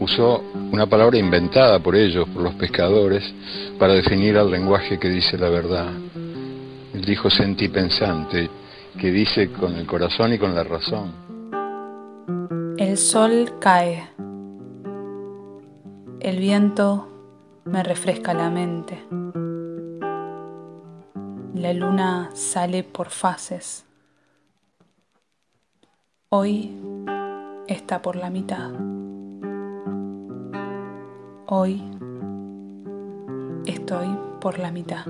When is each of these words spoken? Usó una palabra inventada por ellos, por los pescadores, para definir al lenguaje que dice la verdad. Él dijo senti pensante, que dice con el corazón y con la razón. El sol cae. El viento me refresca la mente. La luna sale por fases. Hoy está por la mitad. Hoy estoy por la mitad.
Usó 0.00 0.42
una 0.72 0.86
palabra 0.86 1.18
inventada 1.18 1.78
por 1.78 1.94
ellos, 1.94 2.28
por 2.28 2.42
los 2.42 2.54
pescadores, 2.56 3.22
para 3.78 3.94
definir 3.94 4.36
al 4.36 4.50
lenguaje 4.50 4.98
que 4.98 5.08
dice 5.08 5.38
la 5.38 5.48
verdad. 5.48 5.92
Él 6.92 7.04
dijo 7.04 7.30
senti 7.30 7.68
pensante, 7.68 8.50
que 9.00 9.10
dice 9.10 9.50
con 9.52 9.74
el 9.76 9.86
corazón 9.86 10.32
y 10.32 10.38
con 10.38 10.54
la 10.54 10.64
razón. 10.64 11.12
El 12.76 12.96
sol 12.98 13.54
cae. 13.60 14.08
El 16.20 16.38
viento 16.38 17.08
me 17.64 17.82
refresca 17.82 18.34
la 18.34 18.50
mente. 18.50 19.02
La 21.54 21.72
luna 21.72 22.30
sale 22.34 22.82
por 22.82 23.10
fases. 23.10 23.84
Hoy 26.30 26.72
está 27.66 28.02
por 28.02 28.16
la 28.16 28.30
mitad. 28.30 28.72
Hoy 31.46 31.82
estoy 33.66 34.06
por 34.40 34.58
la 34.58 34.70
mitad. 34.70 35.06